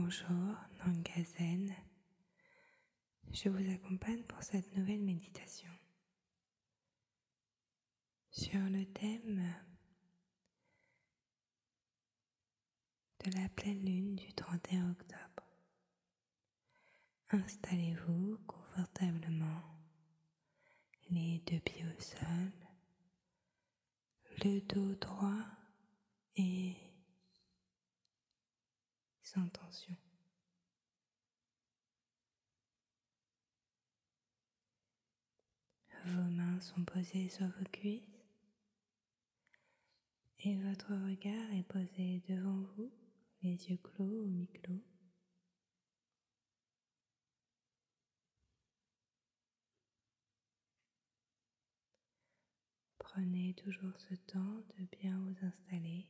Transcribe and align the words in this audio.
Bonjour, 0.00 0.54
Nangazen. 0.78 1.74
Je 3.32 3.48
vous 3.48 3.72
accompagne 3.72 4.22
pour 4.22 4.40
cette 4.44 4.76
nouvelle 4.76 5.02
méditation 5.02 5.72
sur 8.30 8.60
le 8.60 8.86
thème 8.92 9.42
de 13.24 13.40
la 13.40 13.48
pleine 13.48 13.84
lune 13.84 14.14
du 14.14 14.32
31 14.34 14.92
octobre. 14.92 15.42
Installez-vous 17.30 18.38
confortablement, 18.46 19.62
les 21.10 21.40
deux 21.40 21.58
pieds 21.58 21.84
au 21.84 22.00
sol, 22.00 22.52
le 24.44 24.60
dos 24.60 24.94
droit 24.94 25.44
et 26.36 26.87
sans 29.28 29.46
tension. 29.50 29.94
Vos 36.06 36.30
mains 36.30 36.60
sont 36.62 36.82
posées 36.84 37.28
sur 37.28 37.46
vos 37.46 37.64
cuisses 37.70 38.24
et 40.44 40.56
votre 40.62 40.94
regard 40.94 41.52
est 41.52 41.68
posé 41.68 42.22
devant 42.26 42.62
vous, 42.76 42.90
les 43.42 43.68
yeux 43.68 43.76
clos 43.76 44.22
ou 44.22 44.28
mi-clos. 44.28 44.82
Prenez 52.98 53.52
toujours 53.54 53.98
ce 54.08 54.14
temps 54.14 54.62
de 54.78 54.86
bien 54.98 55.18
vous 55.18 55.46
installer. 55.46 56.06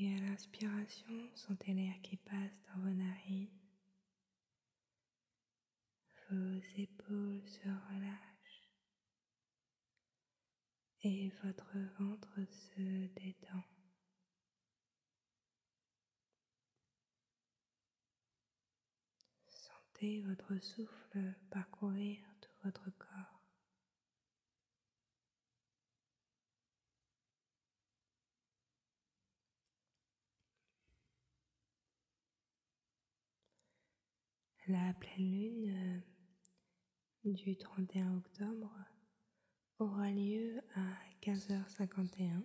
Et 0.00 0.14
à 0.14 0.20
l'inspiration, 0.20 1.28
sentez 1.34 1.74
l'air 1.74 1.94
qui 2.02 2.16
passe 2.18 2.62
dans 2.68 2.80
vos 2.82 2.94
narines. 2.94 3.48
Vos 6.30 6.60
épaules 6.76 7.42
se 7.44 7.68
relâchent 7.68 8.70
et 11.02 11.30
votre 11.42 11.76
ventre 11.98 12.38
se 12.50 13.06
détend. 13.20 13.64
Sentez 19.48 20.20
votre 20.22 20.62
souffle 20.62 21.34
parcourir 21.50 22.18
tout 22.40 22.52
votre 22.62 22.88
corps. 22.98 23.37
La 34.68 34.92
pleine 35.00 35.30
lune 35.30 36.02
euh, 37.24 37.32
du 37.32 37.56
31 37.56 38.18
octobre 38.18 38.70
aura 39.78 40.10
lieu 40.10 40.60
à 40.74 40.84
15h51. 41.22 42.42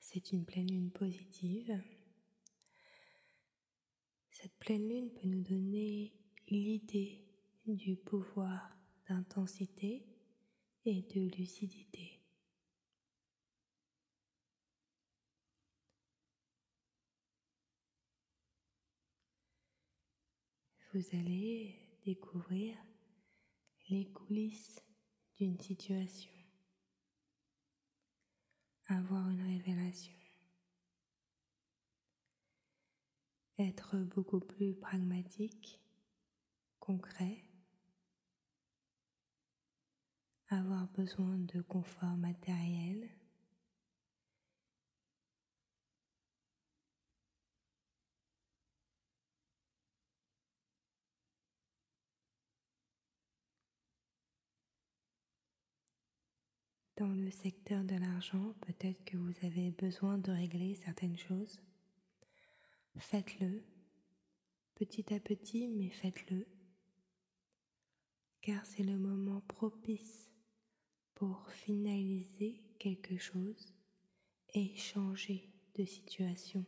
C'est 0.00 0.32
une 0.32 0.44
pleine 0.44 0.66
lune 0.66 0.90
positive. 0.90 1.80
Cette 4.32 4.58
pleine 4.58 4.88
lune 4.88 5.12
peut 5.12 5.28
nous 5.28 5.42
donner 5.42 6.12
l'idée 6.48 7.24
du 7.68 7.94
pouvoir 7.94 8.76
d'intensité 9.08 10.04
et 10.84 11.02
de 11.02 11.20
lucidité. 11.36 12.17
Vous 20.94 21.04
allez 21.12 21.74
découvrir 22.04 22.74
les 23.90 24.10
coulisses 24.10 24.80
d'une 25.36 25.58
situation, 25.60 26.32
avoir 28.86 29.28
une 29.28 29.42
révélation, 29.42 30.14
être 33.58 33.98
beaucoup 33.98 34.40
plus 34.40 34.74
pragmatique, 34.74 35.78
concret, 36.78 37.44
avoir 40.48 40.86
besoin 40.92 41.36
de 41.38 41.60
confort 41.60 42.16
matériel, 42.16 43.08
Dans 56.98 57.06
le 57.14 57.30
secteur 57.30 57.84
de 57.84 57.94
l'argent, 57.94 58.54
peut-être 58.66 59.04
que 59.04 59.16
vous 59.16 59.46
avez 59.46 59.70
besoin 59.70 60.18
de 60.18 60.32
régler 60.32 60.74
certaines 60.74 61.16
choses. 61.16 61.60
Faites-le, 62.96 63.62
petit 64.74 65.14
à 65.14 65.20
petit, 65.20 65.68
mais 65.68 65.90
faites-le, 65.90 66.44
car 68.40 68.66
c'est 68.66 68.82
le 68.82 68.98
moment 68.98 69.42
propice 69.42 70.28
pour 71.14 71.48
finaliser 71.52 72.64
quelque 72.80 73.16
chose 73.16 73.72
et 74.54 74.74
changer 74.74 75.48
de 75.76 75.84
situation. 75.84 76.66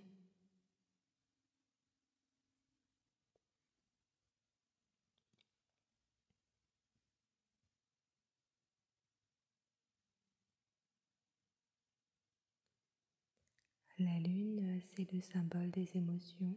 La 14.00 14.18
lune, 14.18 14.80
c'est 14.80 15.12
le 15.12 15.20
symbole 15.20 15.70
des 15.72 15.94
émotions. 15.94 16.56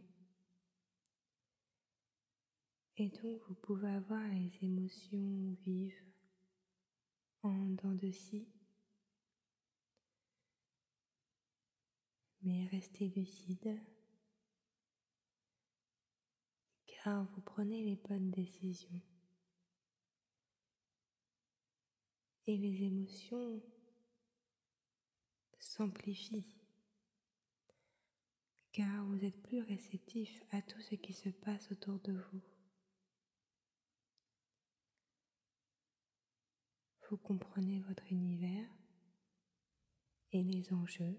Et 2.96 3.10
donc, 3.10 3.38
vous 3.46 3.54
pouvez 3.54 3.90
avoir 3.90 4.26
les 4.28 4.50
émotions 4.62 5.54
vives 5.60 6.02
en 7.42 7.66
dents 7.66 7.96
de 7.96 8.10
scie. 8.10 8.48
Mais 12.40 12.66
restez 12.68 13.08
lucide, 13.10 13.78
car 16.86 17.26
vous 17.26 17.42
prenez 17.42 17.84
les 17.84 17.96
bonnes 17.96 18.30
décisions. 18.30 19.02
Et 22.46 22.56
les 22.56 22.84
émotions 22.84 23.62
s'amplifient 25.58 26.63
car 28.74 29.04
vous 29.04 29.24
êtes 29.24 29.40
plus 29.40 29.62
réceptif 29.62 30.42
à 30.50 30.60
tout 30.60 30.80
ce 30.80 30.96
qui 30.96 31.12
se 31.12 31.28
passe 31.28 31.70
autour 31.70 32.00
de 32.00 32.12
vous. 32.12 32.42
Vous 37.08 37.16
comprenez 37.16 37.80
votre 37.82 38.10
univers 38.10 38.68
et 40.32 40.42
les 40.42 40.72
enjeux. 40.72 41.16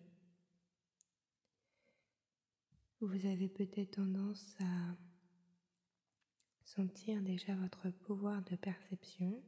Vous 2.99 3.25
avez 3.25 3.47
peut-être 3.47 3.91
tendance 3.91 4.53
à 4.59 4.97
sentir 6.65 7.21
déjà 7.21 7.55
votre 7.55 7.89
pouvoir 7.89 8.43
de 8.43 8.57
perception 8.57 9.41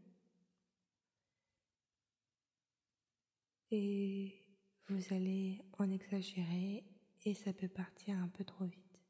et 3.70 4.46
vous 4.88 5.14
allez 5.14 5.62
en 5.78 5.90
exagérer 5.90 6.86
et 7.28 7.34
ça 7.34 7.52
peut 7.52 7.68
partir 7.68 8.18
un 8.20 8.30
peu 8.30 8.46
trop 8.46 8.64
vite. 8.64 9.02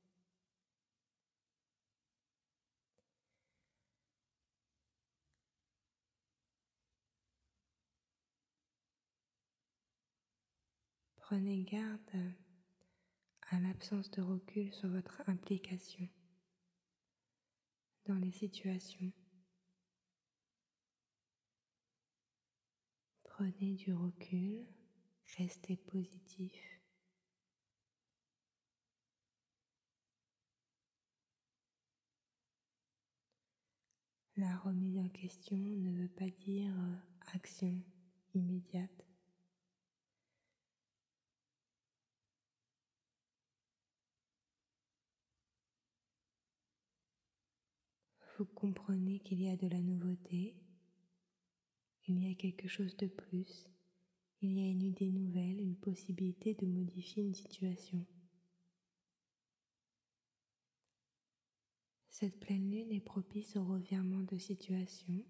Prenez 11.18 11.62
garde 11.62 12.34
à 13.52 13.60
l'absence 13.60 14.10
de 14.10 14.24
recul 14.24 14.74
sur 14.74 14.90
votre 14.90 15.22
implication 15.28 16.10
dans 18.06 18.16
les 18.16 18.32
situations. 18.32 19.12
Prenez 23.26 23.76
du 23.76 23.94
recul, 23.94 24.66
restez 25.38 25.78
positif. 25.78 26.77
La 34.38 34.56
remise 34.58 35.00
en 35.00 35.10
question 35.10 35.58
ne 35.58 35.92
veut 36.00 36.10
pas 36.10 36.30
dire 36.30 36.72
euh, 36.72 36.96
action 37.34 37.74
immédiate. 38.36 39.04
Vous 48.38 48.46
comprenez 48.46 49.18
qu'il 49.22 49.42
y 49.42 49.50
a 49.50 49.58
de 49.58 49.68
la 49.68 49.82
nouveauté, 49.82 50.56
il 52.08 52.24
y 52.24 52.32
a 52.32 52.36
quelque 52.36 52.68
chose 52.68 52.96
de 52.98 53.08
plus, 53.08 53.68
il 54.44 54.54
y 54.54 54.60
a 54.60 54.70
une 54.70 54.84
idée 54.84 55.10
nouvelle, 55.10 55.60
une 55.60 55.78
possibilité 55.78 56.54
de 56.54 56.68
modifier 56.68 57.24
une 57.24 57.34
situation. 57.34 58.06
Cette 62.20 62.40
pleine 62.40 62.72
lune 62.72 62.92
est 62.92 63.00
propice 63.00 63.56
au 63.58 63.64
revirement 63.64 64.24
de 64.24 64.40
situation. 64.40 65.24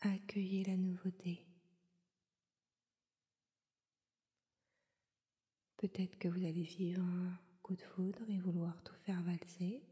Accueillez 0.00 0.64
la 0.64 0.78
nouveauté. 0.78 1.46
Peut-être 5.76 6.18
que 6.18 6.28
vous 6.28 6.46
allez 6.46 6.62
vivre 6.62 7.02
un 7.02 7.38
coup 7.60 7.76
de 7.76 7.82
foudre 7.82 8.22
et 8.30 8.38
vouloir 8.38 8.82
tout 8.84 8.96
faire 9.04 9.22
valser. 9.24 9.82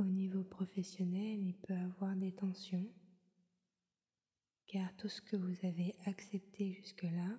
Au 0.00 0.06
niveau 0.06 0.42
professionnel, 0.42 1.40
il 1.40 1.54
peut 1.54 1.76
avoir 1.76 2.16
des 2.16 2.32
tensions, 2.32 2.92
car 4.66 4.92
tout 4.96 5.08
ce 5.08 5.22
que 5.22 5.36
vous 5.36 5.64
avez 5.64 5.94
accepté 6.04 6.72
jusque-là 6.72 7.38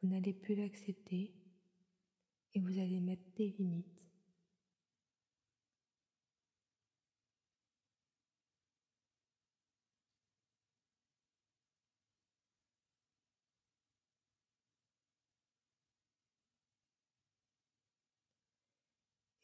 vous 0.00 0.08
n'allez 0.08 0.32
plus 0.32 0.54
l'accepter 0.54 1.34
et 2.54 2.60
vous 2.60 2.78
allez 2.78 3.00
mettre 3.00 3.24
des 3.36 3.50
limites. 3.58 3.98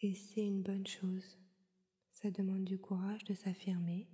Et 0.01 0.15
c'est 0.15 0.47
une 0.47 0.63
bonne 0.63 0.87
chose. 0.87 1.39
Ça 2.11 2.31
demande 2.31 2.65
du 2.65 2.79
courage 2.79 3.25
de 3.25 3.33
s'affirmer 3.33 4.07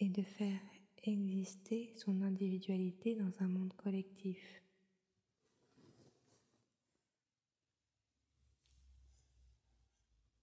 et 0.00 0.08
de 0.08 0.22
faire 0.22 0.60
exister 1.02 1.92
son 1.96 2.22
individualité 2.22 3.14
dans 3.14 3.32
un 3.40 3.48
monde 3.48 3.72
collectif. 3.74 4.62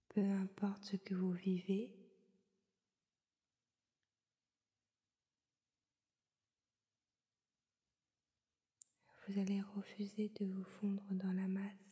Peu 0.08 0.20
importe 0.20 0.84
ce 0.84 0.96
que 0.96 1.14
vous 1.14 1.32
vivez, 1.32 1.90
vous 9.28 9.38
allez 9.38 9.60
refuser 9.76 10.30
de 10.40 10.46
vous 10.46 10.64
fondre 10.64 11.04
dans 11.10 11.32
la 11.32 11.46
masse. 11.46 11.87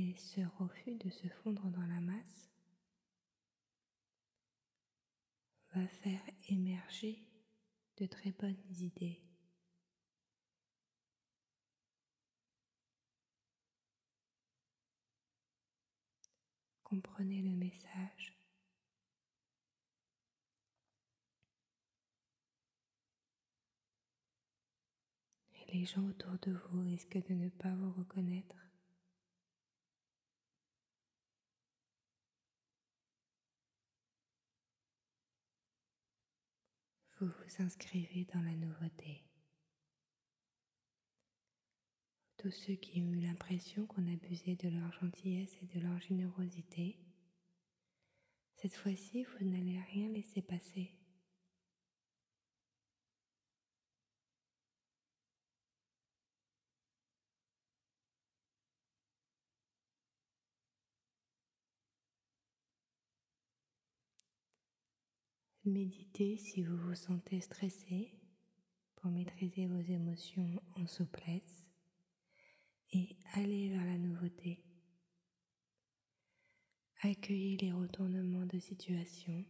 Et 0.00 0.14
ce 0.16 0.40
refus 0.60 0.94
de 0.94 1.10
se 1.10 1.26
fondre 1.26 1.68
dans 1.70 1.84
la 1.86 2.00
masse 2.00 2.48
va 5.74 5.88
faire 5.88 6.20
émerger 6.48 7.26
de 7.96 8.06
très 8.06 8.30
bonnes 8.30 8.62
idées. 8.78 9.20
Comprenez 16.84 17.42
le 17.42 17.56
message. 17.56 18.38
Et 25.54 25.72
les 25.72 25.84
gens 25.84 26.06
autour 26.06 26.38
de 26.42 26.52
vous 26.52 26.82
risquent 26.82 27.26
de 27.28 27.34
ne 27.34 27.48
pas 27.48 27.74
vous 27.74 27.90
reconnaître. 27.90 28.67
Vous 37.20 37.26
vous 37.26 37.62
inscrivez 37.62 38.26
dans 38.32 38.42
la 38.42 38.54
nouveauté. 38.54 39.24
Tous 42.36 42.52
ceux 42.52 42.74
qui 42.74 43.02
ont 43.02 43.12
eu 43.12 43.20
l'impression 43.20 43.86
qu'on 43.86 44.06
abusait 44.06 44.54
de 44.54 44.68
leur 44.68 44.92
gentillesse 44.92 45.56
et 45.60 45.66
de 45.66 45.84
leur 45.84 45.98
générosité, 46.00 46.96
cette 48.54 48.76
fois-ci, 48.76 49.24
vous 49.24 49.46
n'allez 49.46 49.80
rien 49.92 50.08
laisser 50.10 50.42
passer. 50.42 50.97
Méditez 65.68 66.38
si 66.38 66.62
vous 66.62 66.78
vous 66.78 66.94
sentez 66.94 67.42
stressé 67.42 68.14
pour 68.96 69.10
maîtriser 69.10 69.66
vos 69.66 69.80
émotions 69.80 70.62
en 70.76 70.86
souplesse 70.86 71.66
et 72.90 73.18
allez 73.34 73.68
vers 73.68 73.84
la 73.84 73.98
nouveauté. 73.98 74.64
Accueillez 77.02 77.58
les 77.58 77.72
retournements 77.72 78.46
de 78.46 78.58
situation. 78.58 79.44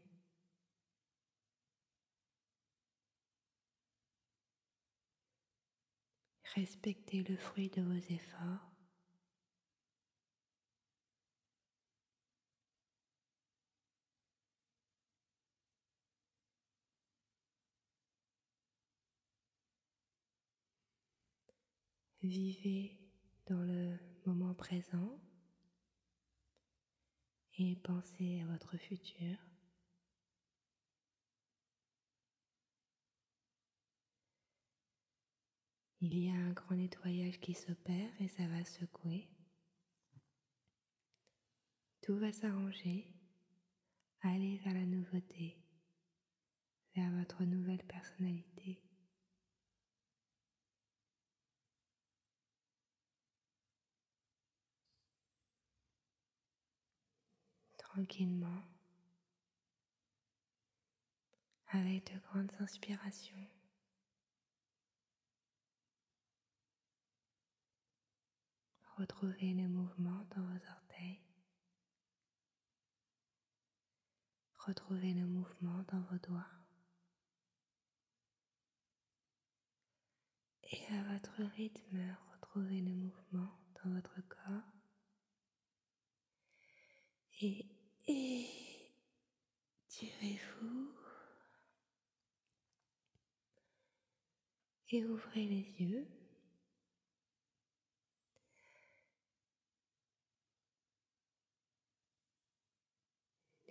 Respectez 6.56 7.22
le 7.22 7.36
fruit 7.36 7.68
de 7.68 7.82
vos 7.82 8.12
efforts. 8.12 8.77
Vivez 22.22 22.98
dans 23.46 23.62
le 23.62 23.96
moment 24.26 24.52
présent 24.52 25.20
et 27.58 27.76
pensez 27.76 28.40
à 28.40 28.46
votre 28.46 28.76
futur. 28.76 29.38
Il 36.00 36.18
y 36.18 36.28
a 36.28 36.34
un 36.34 36.52
grand 36.52 36.74
nettoyage 36.74 37.38
qui 37.38 37.54
s'opère 37.54 38.10
et 38.20 38.28
ça 38.28 38.48
va 38.48 38.64
secouer. 38.64 39.28
Tout 42.02 42.16
va 42.18 42.32
s'arranger. 42.32 43.14
Allez 44.22 44.58
vers 44.58 44.74
la 44.74 44.86
nouveauté, 44.86 45.56
vers 46.96 47.12
votre 47.12 47.44
nouvelle 47.44 47.84
personnalité. 47.84 48.87
Tranquillement 57.98 58.62
avec 61.70 62.12
de 62.12 62.20
grandes 62.20 62.52
inspirations. 62.60 63.48
Retrouvez 68.98 69.52
le 69.54 69.66
mouvement 69.68 70.24
dans 70.36 70.42
vos 70.42 70.70
orteils. 70.70 71.20
Retrouvez 74.58 75.14
le 75.14 75.26
mouvement 75.26 75.82
dans 75.90 76.00
vos 76.02 76.18
doigts. 76.18 76.46
Et 80.70 80.86
à 80.94 81.02
votre 81.12 81.42
rythme, 81.56 82.16
retrouvez 82.32 82.80
le 82.80 82.94
mouvement 82.94 83.58
dans 83.82 83.90
votre 83.90 84.20
corps. 84.28 84.72
Et 87.40 87.66
étirez-vous. 89.88 90.92
Et 94.90 95.04
ouvrez 95.04 95.44
les 95.46 95.66
yeux. 95.82 96.06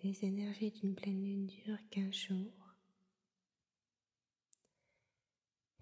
Les 0.03 0.24
énergies 0.24 0.69
d'une 0.71 0.93
pleine 0.93 1.24
lune 1.24 1.47
durent 1.47 1.89
15 1.89 2.13
jours. 2.13 2.75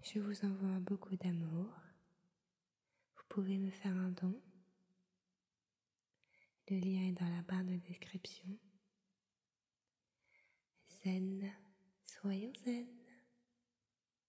Je 0.02 0.20
vous 0.20 0.44
envoie 0.46 0.78
beaucoup 0.80 1.16
d'amour. 1.16 1.68
Vous 3.16 3.24
pouvez 3.28 3.58
me 3.58 3.70
faire 3.70 3.94
un 3.94 4.10
don. 4.10 4.40
Le 6.68 6.78
lien 6.78 7.08
est 7.08 7.20
dans 7.20 7.28
la 7.28 7.42
barre 7.42 7.64
de 7.64 7.76
description. 7.76 8.58
Zen, 11.04 11.52
soyons 12.06 12.52
zen. 12.64 13.05